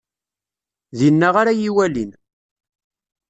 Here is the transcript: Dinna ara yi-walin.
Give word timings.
Dinna 0.97 1.29
ara 1.41 1.51
yi-walin. 1.59 2.11